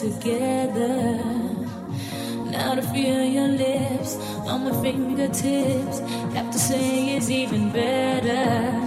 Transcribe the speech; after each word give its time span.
together. 0.00 1.20
Now 2.46 2.74
to 2.74 2.80
feel 2.80 3.22
your 3.22 3.48
lips 3.48 4.16
on 4.48 4.64
my 4.64 4.72
fingertips, 4.82 5.98
have 6.32 6.50
to 6.50 6.58
say 6.58 7.16
it's 7.16 7.28
even 7.28 7.70
better 7.70 8.80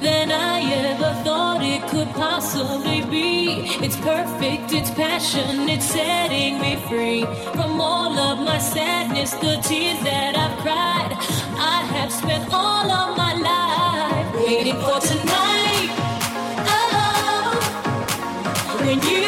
than 0.00 0.32
I 0.32 0.60
ever 0.90 1.14
thought 1.22 1.62
it 1.62 1.86
could 1.88 2.08
possibly 2.14 3.02
be. 3.02 3.78
It's 3.84 3.96
perfect, 3.98 4.72
it's 4.72 4.90
passion, 4.90 5.68
it's 5.68 5.84
setting 5.84 6.60
me 6.60 6.74
free 6.88 7.22
from 7.54 7.80
all 7.80 8.18
of 8.18 8.40
my 8.40 8.58
sadness, 8.58 9.34
the 9.34 9.60
tears 9.62 10.00
that 10.02 10.34
I've 10.36 10.58
cried. 10.64 11.12
I 11.76 11.84
have 11.94 12.10
spent 12.12 12.52
all 12.52 12.90
of 12.90 13.16
my 13.16 13.34
life 13.34 14.34
waiting 14.34 14.80
for 14.80 14.98
tonight. 14.98 15.90
Oh, 16.74 17.54
when 18.84 19.00
you 19.02 19.25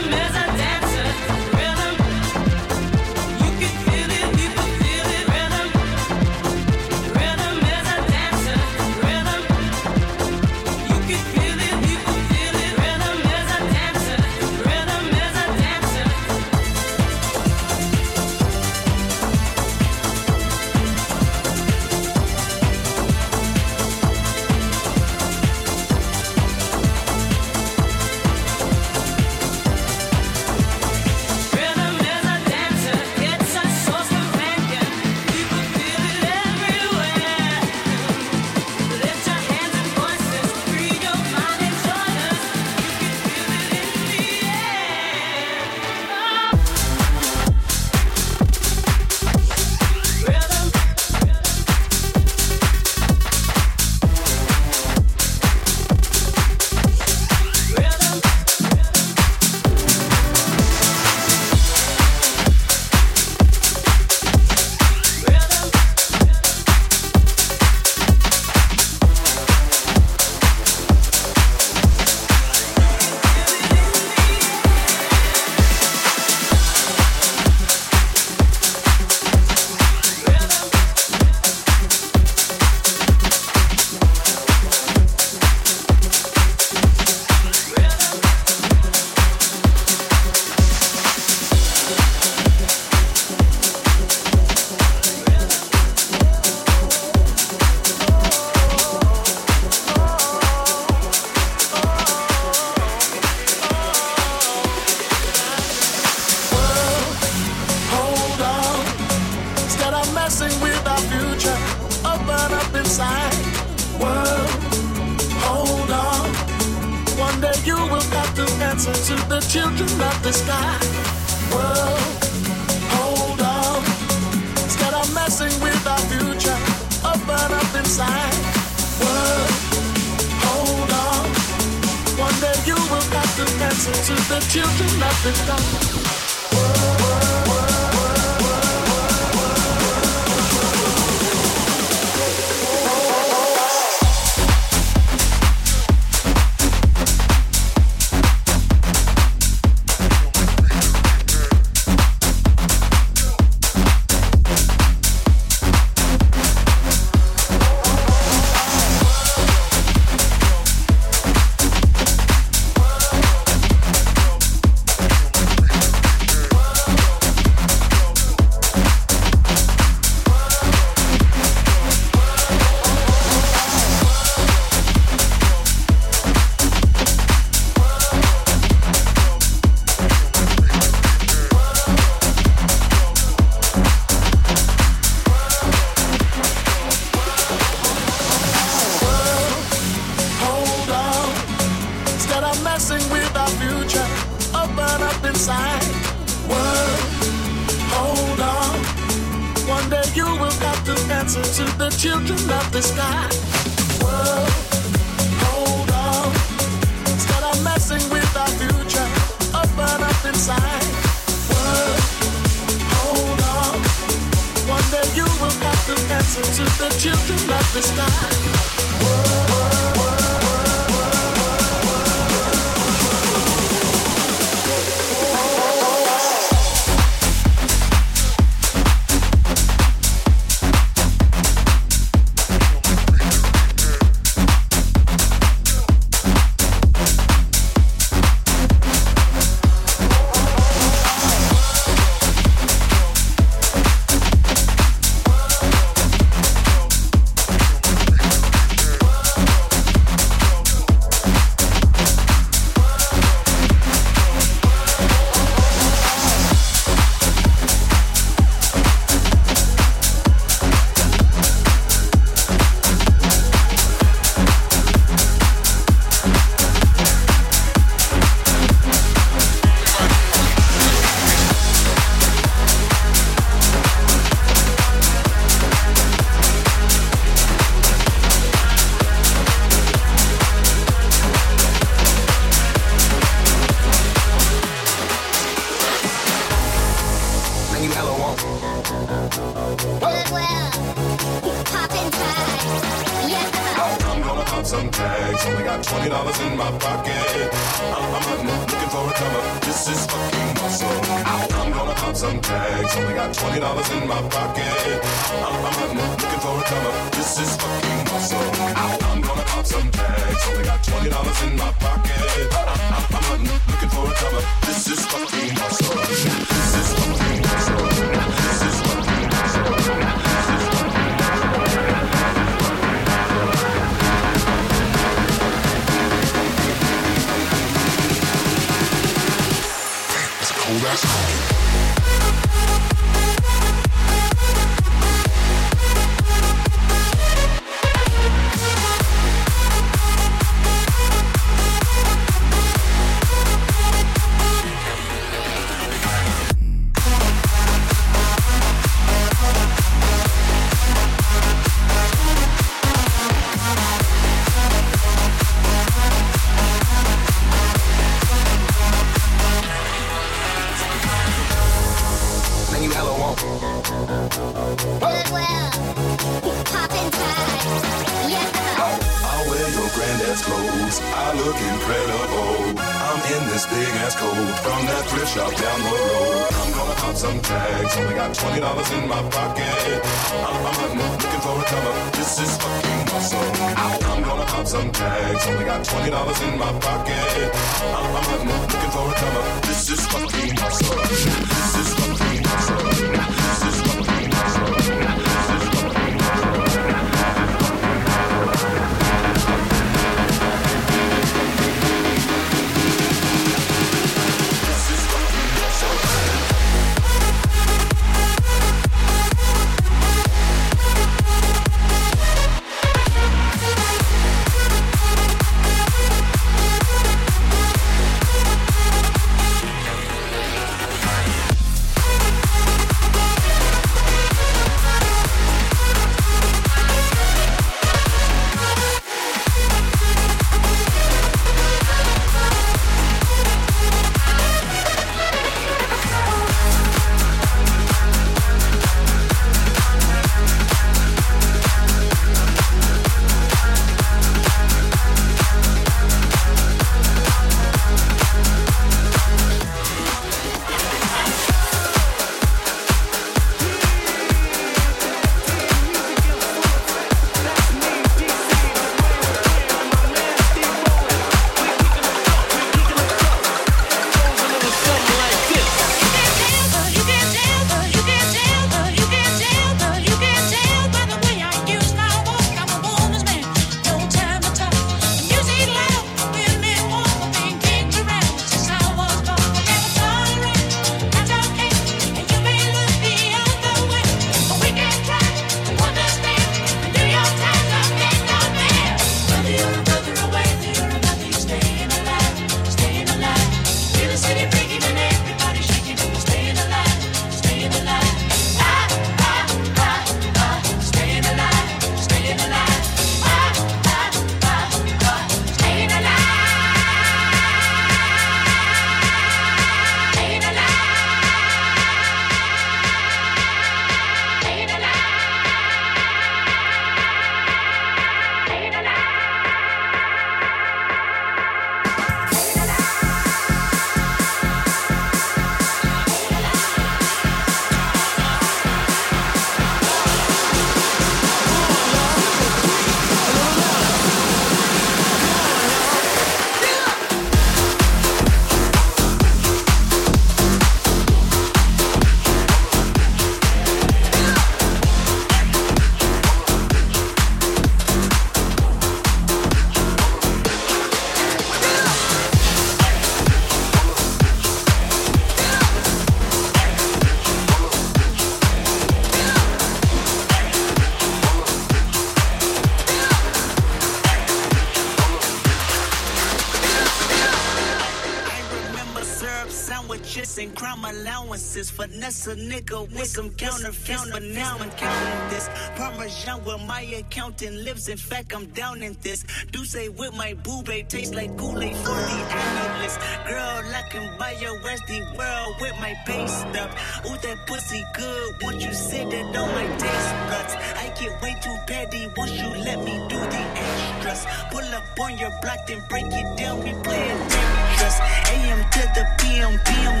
allowances. 571.61 571.71
Finesse 571.71 572.27
a 572.27 572.35
nigga 572.35 572.81
with 572.93 573.07
some 573.07 573.29
counterfeits, 573.31 574.09
but 574.11 574.23
now 574.23 574.57
I'm 574.59 574.71
counting 574.71 575.29
this. 575.29 575.49
Parmesan 575.75 576.43
where 576.43 576.57
my 576.59 576.81
accountant 576.81 577.55
lives. 577.63 577.87
In 577.89 577.97
fact, 577.97 578.33
I'm 578.35 578.47
down 578.47 578.81
in 578.83 578.95
this. 579.01 579.23
D'USSÉ 579.51 579.89
with 579.97 580.13
my 580.15 580.33
boo 580.43 580.63
babe 580.63 580.87
tastes 580.87 581.13
like 581.13 581.35
Kool-Aid 581.37 581.75
for 581.77 582.01
the 582.09 582.19
analyst. 582.45 582.99
Girl, 583.27 583.63
I 583.75 583.83
can 583.89 584.17
buy 584.17 584.31
your 584.41 584.61
Westy 584.63 585.01
world 585.17 585.55
with 585.61 585.75
my 585.79 585.93
base 586.05 586.31
stuff. 586.31 586.71
Ooh, 587.05 587.17
that 587.17 587.37
pussy 587.47 587.83
good. 587.95 588.35
Once 588.43 588.63
you 588.63 588.73
sit 588.73 589.13
it 589.13 589.35
on 589.35 589.49
my 589.55 589.67
taste 589.77 590.13
buds, 590.29 590.53
I 590.77 590.93
get 590.99 591.21
way 591.21 591.35
too 591.41 591.55
petty 591.67 592.07
once 592.17 592.31
you 592.31 592.49
let 592.65 592.79
me 592.79 592.97
do 593.09 593.19
the 593.19 593.43
extras. 593.61 594.25
Pull 594.51 594.67
up 594.75 594.99
on 594.99 595.17
your 595.17 595.31
block, 595.41 595.67
then 595.67 595.81
break 595.89 596.07
it 596.07 596.37
down. 596.37 596.63
We 596.63 596.73
playing 596.83 597.17
Tetris. 597.29 597.97
AM 598.33 598.59
to 598.71 598.81
the 598.95 599.05
PM, 599.19 599.59
PM 599.65 600.00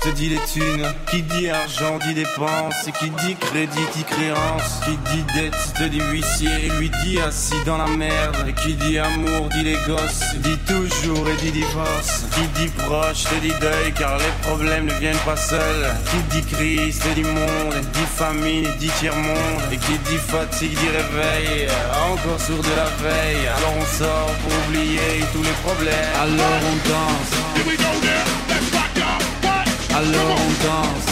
te 0.00 0.08
dis 0.10 0.28
les. 0.28 0.40
Qui 1.10 1.22
dit 1.22 1.48
argent 1.48 1.98
dit 1.98 2.14
dépense. 2.14 2.88
Et 2.88 2.92
qui 2.92 3.10
dit 3.10 3.36
crédit 3.36 3.86
dit 3.94 4.04
créance. 4.04 4.80
Qui 4.84 4.96
dit 5.12 5.24
dette 5.34 5.74
te 5.74 5.84
dit 5.84 6.00
huissier. 6.00 6.66
et 6.66 6.68
Lui 6.78 6.90
dit 7.04 7.20
assis 7.20 7.62
dans 7.66 7.78
la 7.78 7.86
merde. 7.86 8.36
Et 8.48 8.52
qui 8.52 8.74
dit 8.74 8.98
amour 8.98 9.48
dit 9.50 9.62
les 9.62 9.78
gosses. 9.86 10.34
Dit 10.38 10.58
toujours 10.66 11.28
et 11.28 11.36
dit 11.36 11.52
divorce. 11.52 12.24
Qui 12.34 12.46
dit 12.60 12.70
proche 12.70 13.24
te 13.24 13.34
dit 13.40 13.54
deuil. 13.60 13.92
Car 13.94 14.18
les 14.18 14.48
problèmes 14.48 14.86
ne 14.86 14.94
viennent 14.94 15.24
pas 15.24 15.36
seuls. 15.36 15.94
Qui 16.10 16.40
dit 16.40 16.46
crise 16.46 16.98
te 16.98 17.08
dit 17.14 17.24
monde. 17.24 17.74
Et 17.74 17.98
dit 17.98 18.10
famine 18.16 18.68
dit 18.78 18.90
tiers-monde. 18.98 19.62
Et 19.72 19.76
qui 19.76 19.98
dit 20.08 20.18
fatigue 20.18 20.70
dit 20.70 20.88
réveil. 20.88 21.68
Encore 22.12 22.40
sourd 22.40 22.62
de 22.62 22.76
la 22.76 22.90
veille. 23.02 23.46
Alors 23.56 23.74
on 23.78 23.98
sort 23.98 24.32
pour 24.42 24.52
oublier 24.66 25.24
tous 25.32 25.42
les 25.42 25.56
problèmes. 25.64 26.14
Alors 26.20 26.60
on 26.70 26.88
danse. 26.88 27.89
Alors 30.00 30.30
on 30.30 30.48
danse. 30.64 31.08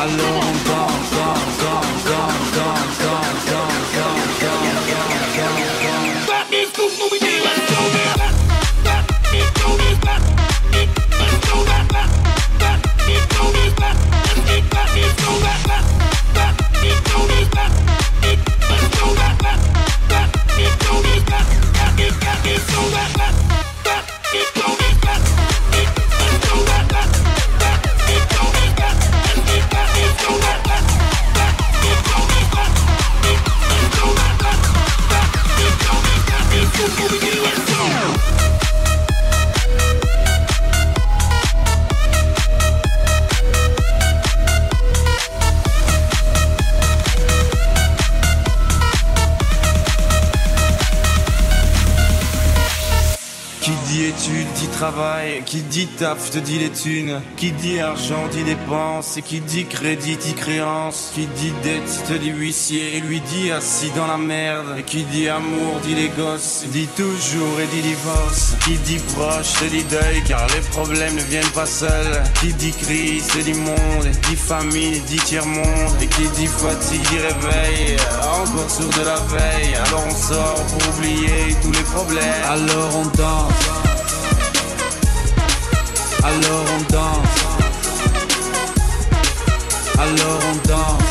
Alors 0.00 0.36
on 0.36 0.54
danse, 0.68 1.10
danse, 1.10 1.58
danse, 1.58 2.04
danse, 2.04 2.14
danse, 2.14 2.54
danse, 2.54 3.00
danse, 3.00 3.50
danse, 3.50 3.96
danse, 4.30 5.36
danse, 5.38 5.66
danse. 7.56 7.69
Qui 55.44 55.60
dit 55.60 55.88
taf 55.98 56.30
te 56.30 56.38
dit 56.38 56.58
les 56.58 56.70
thunes, 56.70 57.20
qui 57.36 57.52
dit 57.52 57.80
argent 57.80 58.28
dit 58.32 58.44
dépenses, 58.44 59.18
et 59.18 59.22
qui 59.22 59.40
dit 59.40 59.66
crédit 59.66 60.16
dit 60.16 60.32
créance, 60.32 61.10
qui 61.14 61.26
dit 61.26 61.52
dette 61.62 62.04
te 62.08 62.14
dit 62.14 62.30
huissier, 62.30 62.96
et 62.96 63.00
lui 63.00 63.20
dit 63.20 63.50
assis 63.50 63.90
dans 63.94 64.06
la 64.06 64.16
merde, 64.16 64.78
et 64.78 64.82
qui 64.82 65.02
dit 65.04 65.28
amour 65.28 65.80
dit 65.84 65.94
les 65.94 66.08
gosses, 66.08 66.64
dit 66.68 66.88
toujours 66.96 67.60
et 67.60 67.66
dit 67.66 67.82
divorce, 67.82 68.54
qui 68.64 68.78
dit 68.78 69.00
proche 69.14 69.52
te 69.60 69.64
dit 69.66 69.84
deuil, 69.84 70.22
car 70.26 70.46
les 70.46 70.66
problèmes 70.70 71.14
ne 71.14 71.22
viennent 71.24 71.54
pas 71.54 71.66
seuls, 71.66 72.22
qui 72.40 72.54
dit 72.54 72.72
crise 72.72 73.26
te 73.26 73.38
dit 73.38 73.52
monde, 73.52 74.06
et 74.06 74.28
dit 74.28 74.36
famine 74.36 75.02
dit 75.06 75.16
tiers-monde, 75.16 75.92
et 76.00 76.06
qui 76.06 76.26
dit 76.36 76.46
fatigue 76.46 77.02
dit 77.02 77.18
réveil, 77.18 77.96
encore 78.22 78.70
sourd 78.70 78.88
de 78.98 79.04
la 79.04 79.20
veille, 79.28 79.74
alors 79.74 80.06
on 80.06 80.14
sort 80.14 80.64
pour 80.70 80.96
oublier 80.96 81.54
tous 81.62 81.72
les 81.72 81.84
problèmes, 81.92 82.44
alors 82.48 82.96
on 82.96 83.04
danse. 83.16 83.79
Alors 86.22 86.64
on 86.76 86.82
danse. 86.92 87.36
Alors 89.98 90.42
on 90.50 90.56
danse. 90.68 91.10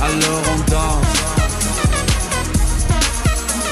Alors 0.00 0.44
on 0.52 0.60
danse. 0.70 1.18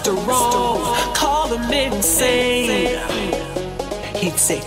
Mr. 0.08 0.26
Wrong, 0.26 1.14
call 1.14 1.48
him 1.48 1.70
insane. 1.70 2.98
He'd 4.16 4.38
say, 4.38 4.62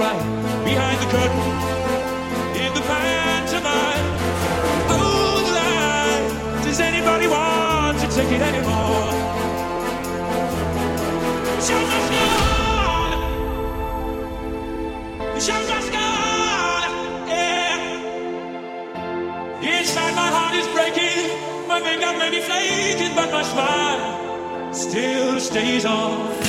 right 0.00 0.64
behind 0.64 0.98
the 0.98 1.08
curtain 1.14 1.46
in 2.56 2.72
the 2.72 2.80
pantomime. 2.80 4.06
Oh, 4.88 5.42
the 5.44 5.52
line. 5.60 6.24
Does 6.64 6.80
anybody 6.80 7.26
want 7.26 8.00
to 8.00 8.06
take 8.08 8.32
it 8.32 8.40
anymore? 8.40 9.12
Show 11.66 11.80
must 11.92 12.08
go 12.16 12.22
on. 12.88 13.10
Show 15.46 15.60
must 15.72 15.90
go 15.92 16.06
on. 16.32 16.88
Yeah. 17.28 17.76
Inside 19.60 20.14
my 20.22 20.28
heart 20.36 20.54
is 20.60 20.68
breaking. 20.76 21.28
My 21.68 21.78
makeup 21.80 22.16
may 22.16 22.30
be 22.30 22.40
flaking, 22.40 23.14
but 23.14 23.30
my 23.30 23.42
smile 23.42 24.00
still 24.72 25.38
stays 25.40 25.84
on. 25.84 26.39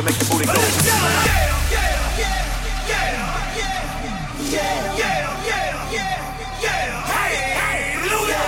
To 0.00 0.06
make 0.08 0.16
your 0.16 0.28
booty 0.32 0.48
go. 0.48 0.56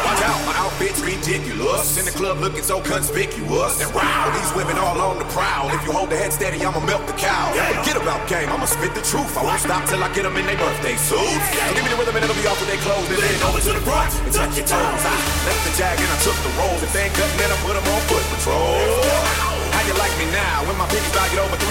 Watch 0.02 0.22
out, 0.24 0.40
my 0.48 0.56
outfit's 0.56 1.00
ridiculous. 1.00 1.98
In 1.98 2.04
the 2.04 2.10
club 2.16 2.40
looking 2.40 2.62
so 2.62 2.80
conspicuous. 2.80 3.84
And 3.84 3.92
wow, 3.92 4.32
these 4.32 4.48
women 4.56 4.78
all 4.78 4.96
on 5.00 5.18
the 5.18 5.28
prowl. 5.36 5.68
If 5.76 5.84
you 5.84 5.92
hold 5.92 6.08
the 6.08 6.16
head 6.16 6.32
steady, 6.32 6.64
I'ma 6.64 6.80
milk 6.80 7.06
the 7.06 7.12
cow. 7.12 7.52
Yeah, 7.54 7.82
forget 7.82 8.00
about 8.00 8.26
game, 8.28 8.48
I'ma 8.48 8.64
spit 8.64 8.94
the 8.94 9.02
truth. 9.02 9.36
I 9.36 9.44
won't 9.44 9.60
stop 9.60 9.84
till 9.88 10.02
I 10.02 10.08
get 10.14 10.22
them 10.22 10.36
in 10.36 10.46
their 10.46 10.56
birthday 10.56 10.96
suits. 10.96 11.20
So 11.20 11.74
give 11.74 11.84
me 11.84 11.90
the 11.90 11.98
rhythm 12.00 12.16
and 12.16 12.24
it'll 12.24 12.40
be 12.40 12.48
off 12.48 12.56
with 12.60 12.70
their 12.72 12.80
clothes. 12.80 13.08
Then 13.12 13.42
over 13.44 13.60
to 13.60 13.72
the 13.76 13.84
front 13.84 14.08
and 14.24 14.32
touch 14.32 14.56
your 14.56 14.64
toes. 14.64 15.04
I 15.04 15.14
left 15.44 15.62
the 15.68 15.72
jag 15.76 16.00
and 16.00 16.08
I 16.08 16.18
took 16.24 16.38
the 16.40 16.52
rolls. 16.56 16.80
If 16.80 16.92
they 16.96 17.12
ain't 17.12 17.14
cutting, 17.14 17.36
then 17.36 17.52
I 17.52 17.56
put 17.60 17.76
them 17.76 17.84
on 17.92 18.00
foot 18.08 18.24
patrol. 18.32 19.41
How 19.82 19.90
you 19.90 19.98
like 19.98 20.14
me 20.14 20.30
now 20.30 20.62
when 20.70 20.78
my 20.78 20.86
pinky 20.86 21.10
valued 21.10 21.42
over 21.42 21.58
300,000? 21.58 21.66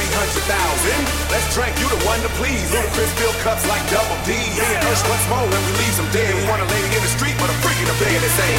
Let's 1.31 1.47
drink, 1.55 1.71
you 1.79 1.87
the 1.87 2.03
one 2.03 2.19
to 2.19 2.27
please. 2.35 2.67
Ludacris 2.67 3.07
fill 3.15 3.31
cups 3.39 3.63
like 3.71 3.79
double 3.87 4.19
D. 4.27 4.35
Me 4.35 4.67
and 4.67 4.83
Ursh, 4.83 4.99
what's 5.07 5.23
more 5.31 5.47
when 5.47 5.61
we 5.63 5.71
leave 5.79 5.95
them 5.95 6.11
dead? 6.11 6.35
We 6.35 6.43
want 6.43 6.59
a 6.59 6.67
lady 6.67 6.91
in 6.91 6.99
the 6.99 7.07
street, 7.07 7.39
but 7.39 7.47
a 7.47 7.55
freak 7.63 7.79
in 7.79 7.87
the 7.87 7.95
bed. 8.03 8.19
They 8.19 8.33
say, 8.35 8.51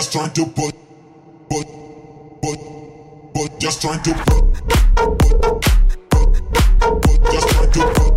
Just 0.00 0.12
trying 0.12 0.30
to 0.30 0.46
put, 0.46 0.74
put, 1.50 1.66
put, 2.40 3.34
put, 3.34 3.60
just 3.60 3.82
trying 3.82 4.02
to 4.02 4.14
put, 4.14 4.54
put, 4.96 5.40
put, 6.10 6.30
put, 7.02 7.30
just 7.30 7.48
trying 7.50 7.70
to 7.70 7.80
put, 7.92 8.09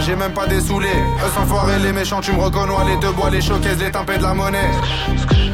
j'ai 0.00 0.16
même 0.16 0.32
pas 0.32 0.46
des 0.46 0.60
saoulés. 0.60 0.88
Eux 0.88 1.30
sans 1.34 1.46
foirés, 1.46 1.78
les 1.78 1.92
méchants, 1.92 2.20
tu 2.20 2.32
me 2.32 2.40
reconnois. 2.40 2.84
Les 2.84 2.96
deux 2.96 3.10
bois, 3.12 3.30
les 3.30 3.40
choquaises, 3.40 3.78
les 3.78 3.90
tempêtes 3.90 4.18
de 4.18 4.22
la 4.22 4.34
monnaie. 4.34 4.70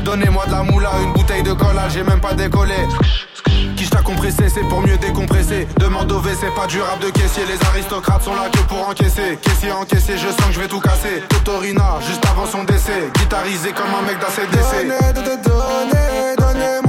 Donnez-moi 0.05 0.45
de 0.47 0.53
la 0.53 0.63
moula, 0.63 0.91
une 1.03 1.13
bouteille 1.13 1.43
de 1.43 1.53
collage, 1.53 1.93
j'ai 1.93 2.03
même 2.03 2.21
pas 2.21 2.35
décollé. 2.35 2.75
Qui 3.77 3.89
t'a 3.89 4.03
compressé, 4.03 4.49
c'est 4.49 4.67
pour 4.69 4.81
mieux 4.83 4.97
décompresser. 4.99 5.67
Demande 5.79 6.11
au 6.13 6.21
V, 6.21 6.33
c'est 6.39 6.55
pas 6.55 6.67
durable 6.67 7.05
de 7.05 7.11
caissier. 7.11 7.45
Les 7.47 7.67
aristocrates 7.69 8.23
sont 8.23 8.35
là 8.35 8.49
que 8.53 8.59
pour 8.61 8.89
encaisser. 8.89 9.39
Caissier 9.41 9.73
encaissé, 9.73 10.15
je 10.17 10.29
sens 10.29 10.47
que 10.49 10.53
je 10.55 10.61
vais 10.61 10.69
tout 10.69 10.81
casser. 10.81 11.23
Totorina, 11.29 11.99
juste 12.07 12.25
avant 12.27 12.47
son 12.47 12.65
décès. 12.65 13.11
Guitarisé 13.19 13.73
comme 13.73 13.95
un 13.99 14.03
mec 14.07 14.19
d'ACDC. 14.19 14.89
Donnez, 14.89 15.13
donnez, 15.15 16.37
donnez 16.39 16.84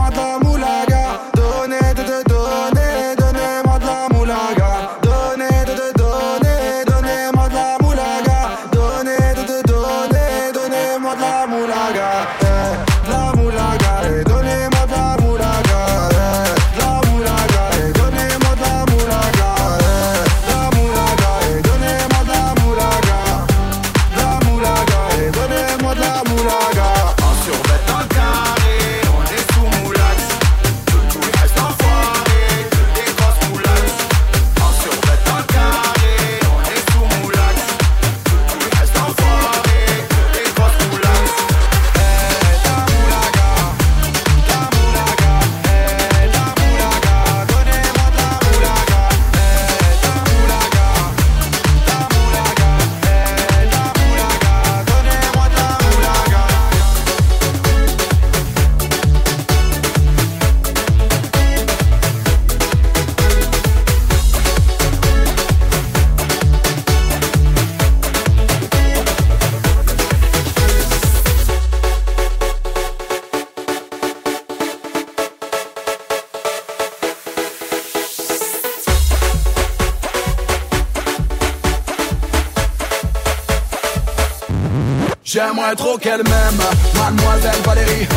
mademoiselle 86.23 87.61
Valérie. 87.65 88.07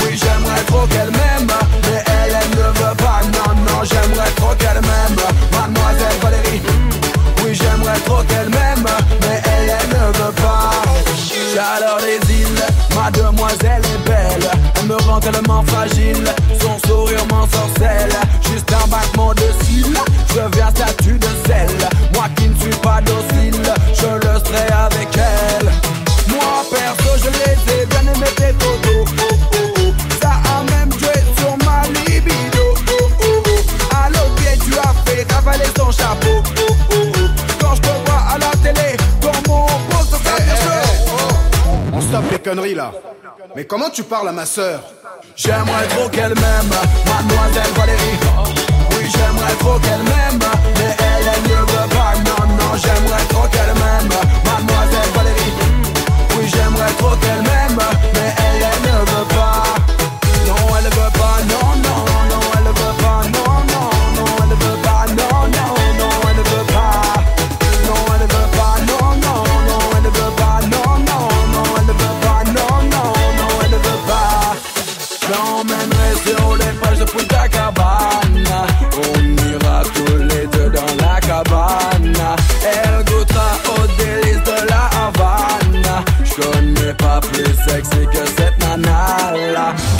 Oui, 0.00 0.16
j'aimerais 0.16 0.62
trop 0.66 0.86
qu'elle 0.86 1.10
m'aime, 1.10 1.50
mais 1.82 2.04
elle, 2.06 2.36
elle 2.42 2.50
ne 2.50 2.66
veut 2.78 2.94
pas. 2.96 3.20
Non, 3.32 3.54
non, 3.66 3.82
j'aimerais 3.82 4.30
trop 4.36 4.54
qu'elle 4.58 4.80
m'aime, 4.80 5.18
mademoiselle 5.52 6.18
Valérie. 6.22 6.62
Oui, 7.42 7.54
j'aimerais 7.54 7.98
trop 8.00 8.22
qu'elle 8.28 8.48
m'aime, 8.50 8.86
mais 9.22 9.42
elle, 9.44 9.76
elle 9.80 9.88
ne 9.88 10.06
veut 10.18 10.32
pas. 10.32 10.70
Chaleur 11.54 11.98
des 11.98 12.32
îles, 12.32 12.64
mademoiselle 12.94 13.82
est 13.84 14.08
belle. 14.08 14.50
Elle 14.76 14.86
me 14.86 14.96
rend 14.96 15.20
tellement 15.20 15.62
fragile, 15.66 16.28
son 16.60 16.78
sourire 16.86 17.24
m'ensorcelle. 17.30 18.14
Juste 18.42 18.72
un 18.72 18.86
battement 18.88 19.34
de 19.34 19.64
cils, 19.64 19.98
je 20.28 20.56
viens 20.56 20.70
statue 20.70 21.18
de 21.18 21.28
sel. 21.46 21.70
Moi 22.14 22.26
qui 22.36 22.48
ne 22.48 22.58
suis 22.60 22.80
pas 22.80 23.00
docile, 23.00 23.62
je 23.92 24.06
le 24.06 24.38
serai 24.44 24.72
avec. 24.72 24.93
là. 42.52 42.92
Mais 43.56 43.64
comment 43.64 43.90
tu 43.90 44.02
parles 44.02 44.28
à 44.28 44.32
ma 44.32 44.44
sœur 44.44 44.80
J'aimerais 45.36 45.86
trop 45.88 46.08
qu'elle 46.10 46.34
m'aime, 46.34 46.70
mademoiselle 47.06 47.72
Valérie. 47.76 48.18
Oui, 48.90 49.10
j'aimerais 49.10 49.54
trop 49.58 49.78
qu'elle 49.78 50.02
m'aime, 50.02 50.38
mais 50.76 50.96
elle, 50.98 51.42
ne 51.42 51.56
veut 51.72 51.88
pas. 51.88 52.12
Non, 52.26 52.46
non, 52.54 52.76
j'aimerais 52.76 53.24
trop 53.30 53.48
qu'elle 53.48 53.74
m'aime, 53.74 54.12
mademoiselle 54.44 55.10
Valérie. 55.14 55.52
Oui, 56.36 56.48
j'aimerais 56.52 56.92
trop 56.98 57.16
qu'elle 57.16 57.42
m'aime, 57.42 57.78
mais 58.14 58.34
elle, 58.38 58.62
elle 58.62 58.92
ne 58.92 58.98
veut 58.98 59.28
pas. 59.28 59.62
Non, 60.46 60.76
elle 60.78 60.84
veut 60.84 61.12
pas, 61.18 61.38
non. 61.48 61.63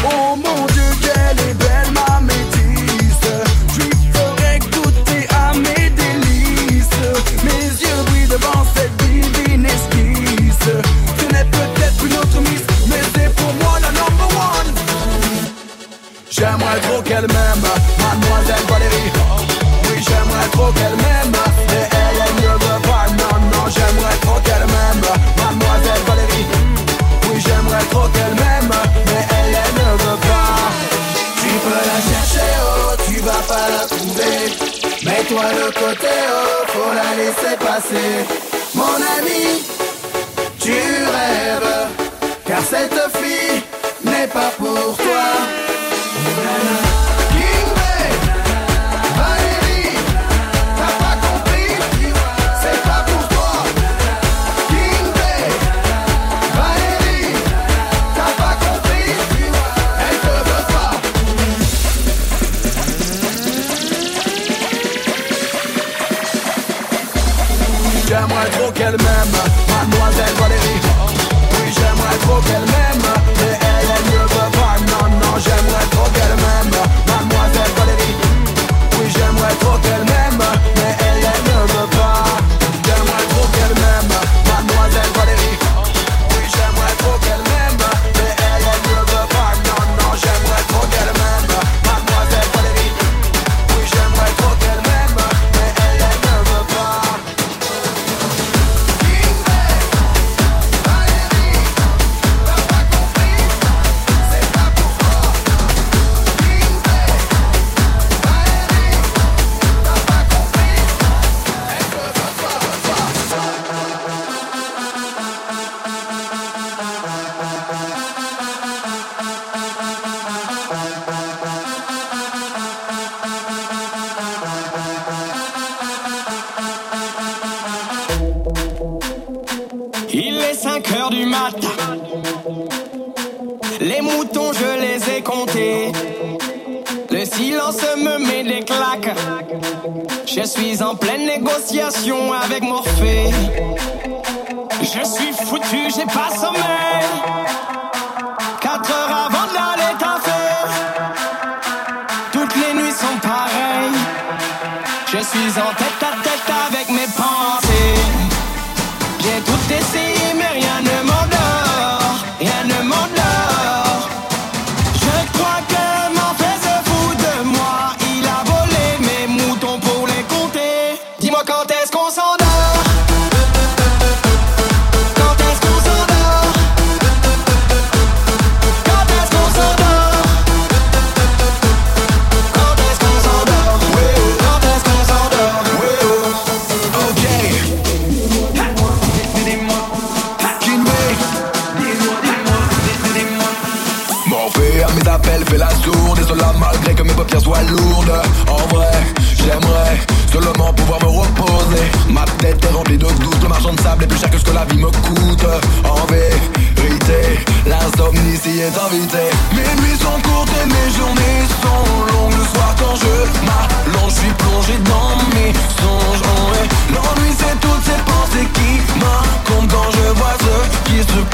Oh 0.06 0.43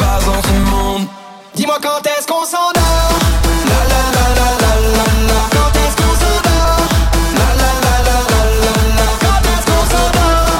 passe 0.00 0.24
dans 0.24 0.42
ce 0.48 0.56
monde. 0.72 1.04
Dis-moi 1.54 1.78
quand 1.82 2.02
est-ce 2.12 2.26
qu'on 2.26 2.44
s'endort 2.52 3.12
La 3.70 3.80
la 3.92 4.02
la 4.16 4.26
la 4.38 4.48
la 4.62 4.72
la 4.96 5.04
la 5.30 5.40
Quand 5.54 5.72
est-ce 5.82 5.96
qu'on 6.00 6.14
s'endort 6.22 6.82
La 7.40 7.48
la 7.60 7.70
la 7.84 7.94
la 8.06 8.16
la 8.30 8.46
la 8.64 8.74
la 8.98 9.08
Quand 9.24 9.42
est-ce 9.52 9.66
qu'on 9.68 9.84
s'endort 9.92 10.50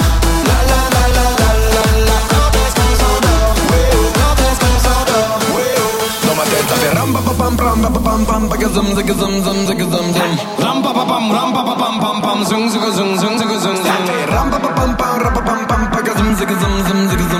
La 0.51 0.59
la 0.71 0.81
la 0.95 1.05
la 1.17 1.27
la 1.41 1.49
la 1.75 1.85
la 2.09 2.19
Quand 2.33 2.53
est-ce 2.61 2.75
qu'on 2.79 2.93
s'endort 3.01 3.55
Ouais 3.71 3.89
oh 3.97 4.09
Quand 4.19 4.37
est-ce 4.45 4.61
qu'on 4.61 4.77
s'endort 4.87 5.39
Ouais 5.57 5.73
oh 5.79 6.27
Dans 6.27 6.37
ma 6.39 6.45
tête 6.53 6.69
ça 6.71 6.77
fait 6.83 6.93
ram 6.99 7.11
pa 7.15 7.21
pa 7.27 7.33
pam 7.41 7.55
ram 7.65 7.79
pa 7.85 7.91
pa 7.97 8.01
pam 8.07 8.21
pam 8.29 8.43
pa 8.51 8.57
gazam 8.63 8.87
za 8.97 9.03
gazam 9.09 9.33
zam 9.47 9.59
za 9.69 9.75
gazam 9.81 10.07
zam 10.17 10.31
Ram 10.65 10.79
pa 10.85 10.91
pa 10.93 11.05
pam 11.11 11.25
ram 11.37 11.51
pa 11.57 11.63
pa 11.69 11.75
pam 11.81 11.95
pam 12.03 12.17
pam 12.25 12.39
zung 12.51 12.67
zung 12.73 12.87
zung 12.99 13.13
zung 13.23 13.35
zung 13.41 13.55
zung 13.65 13.79
Ça 13.87 13.95
fait 14.07 14.27
ram 14.35 14.47
pa 14.53 14.59
pa 14.59 14.71
pam 14.77 14.91
pam 15.01 15.15
ram 15.23 15.33
pa 15.37 15.43
pam 15.49 15.61
pam 15.71 15.83
pa 15.93 16.01
gazam 16.07 16.29
za 16.39 16.45
gazam 16.51 16.75
zam 16.89 16.99
za 17.11 17.17
gazam 17.23 17.40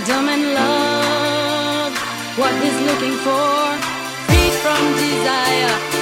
freedom 0.00 0.28
and 0.28 0.54
love. 0.54 1.92
What 2.38 2.54
is 2.64 2.80
looking 2.88 3.16
for? 3.24 3.78
Free 4.26 4.50
from 4.62 4.80
desire. 4.96 5.99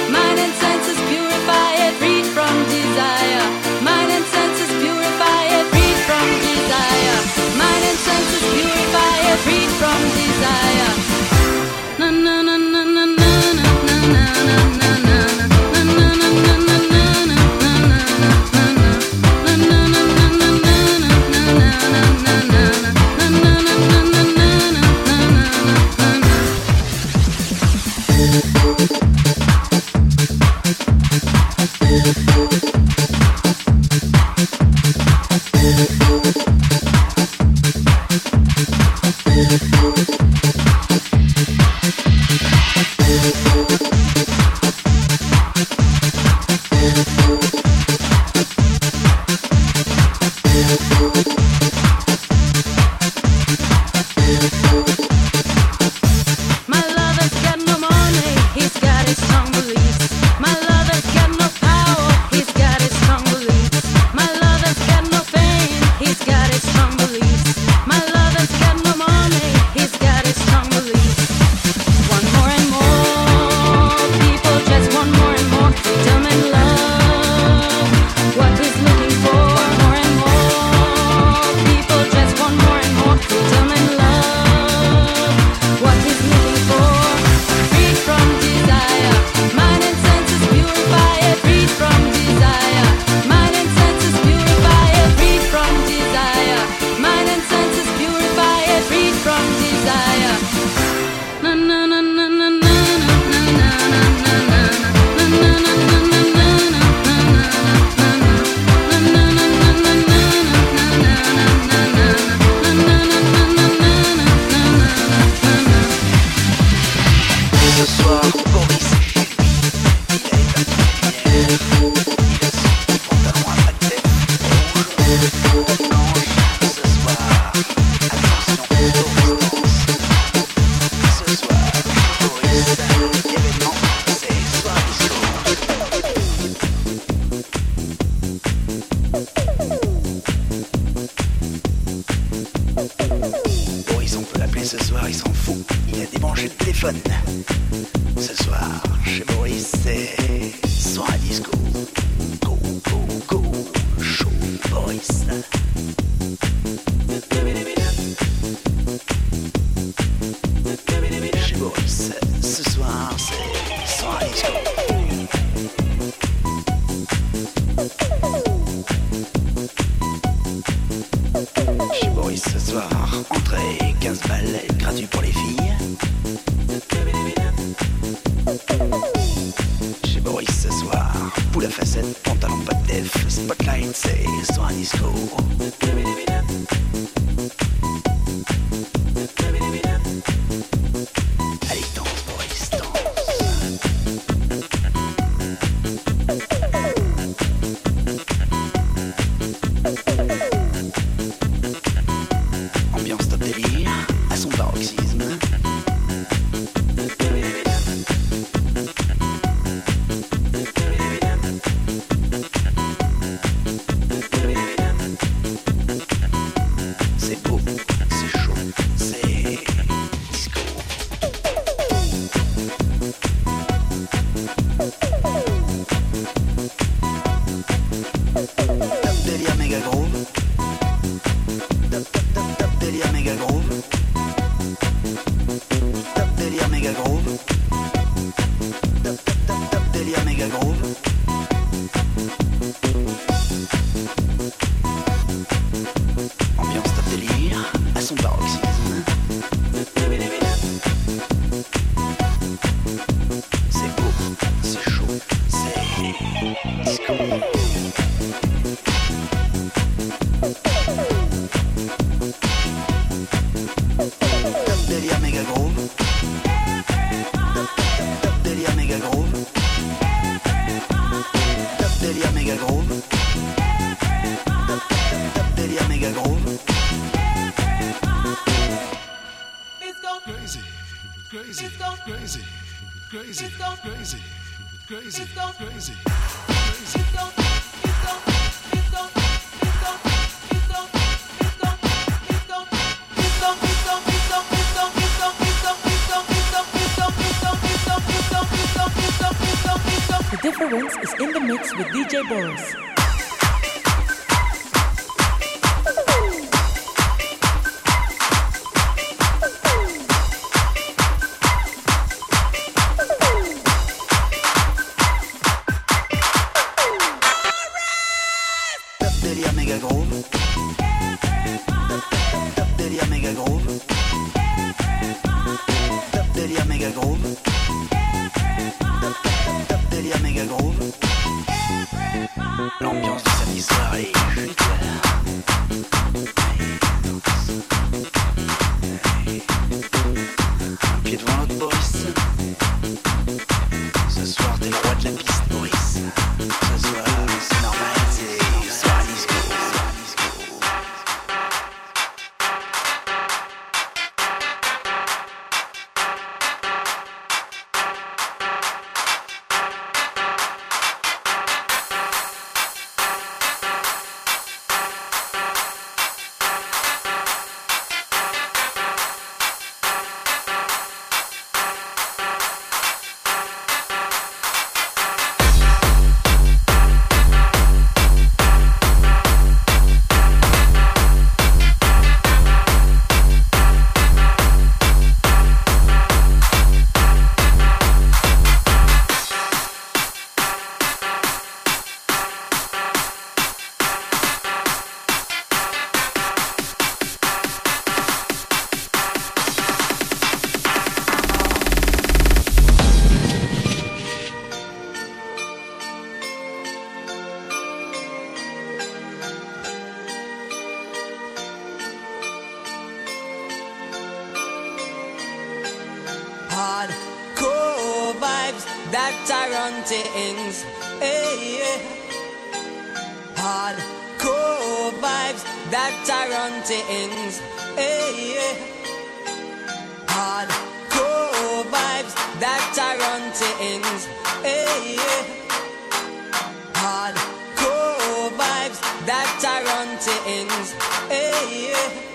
That 439.09 439.41
on 439.73 439.97
things. 439.97 440.73
Hey, 441.09 441.71
yeah. 441.71 442.08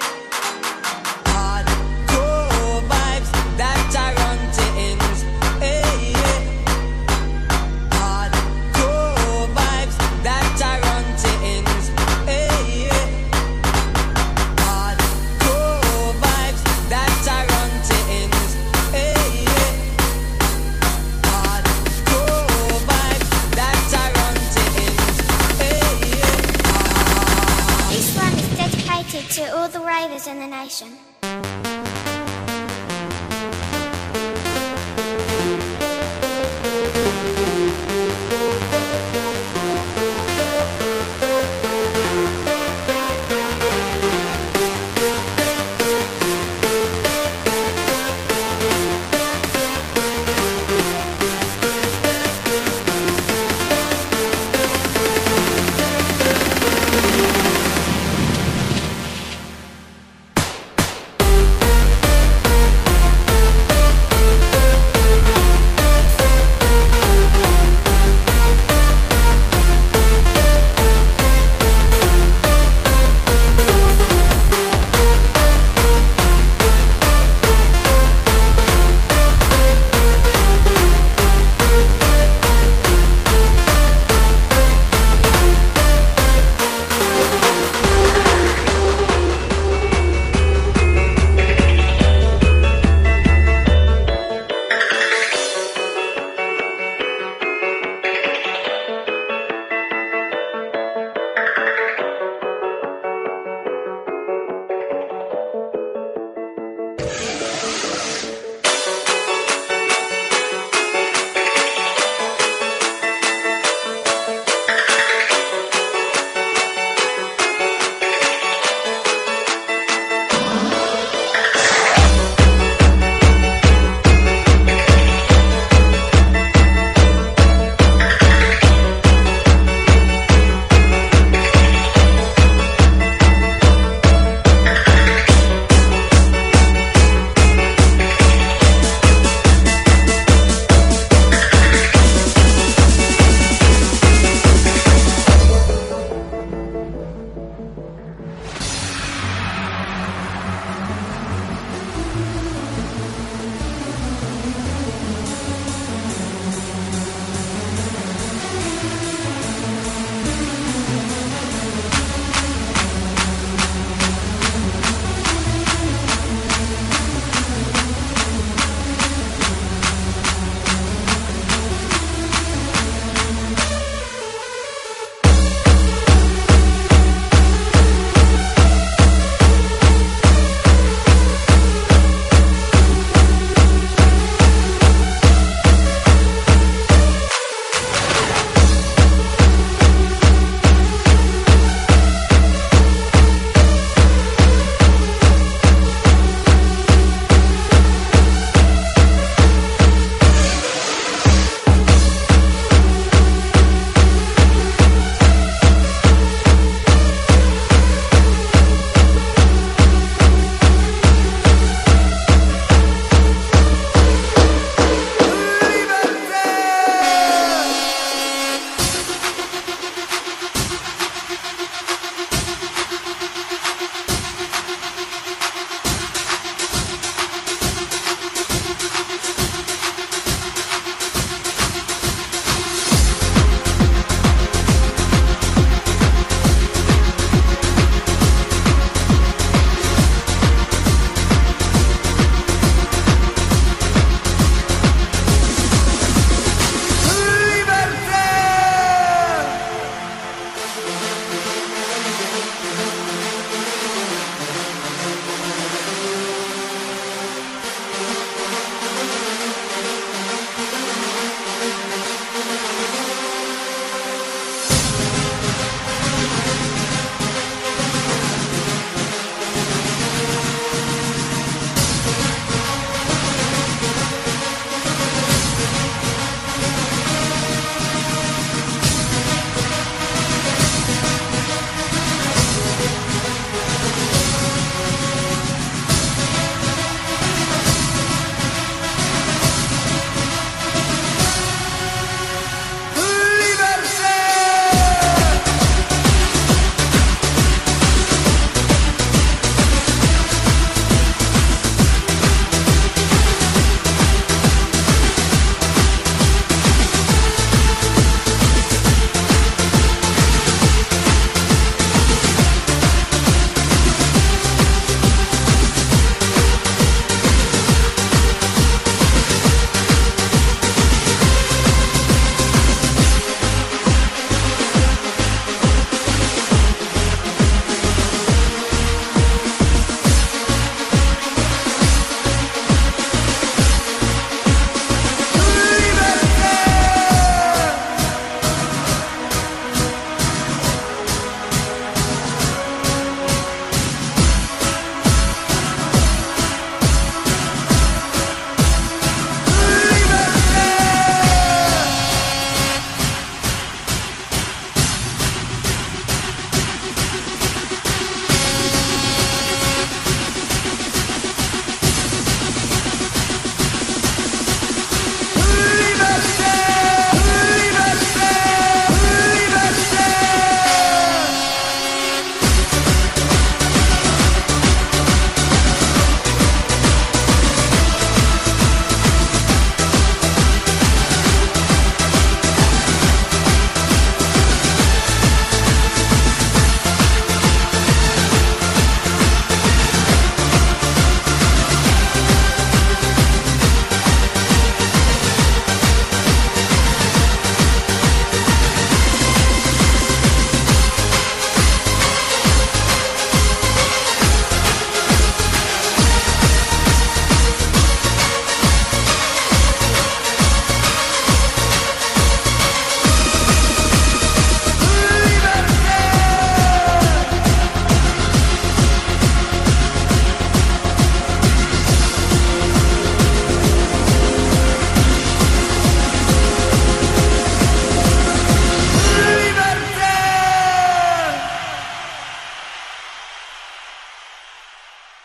Yeah. 30.83 31.04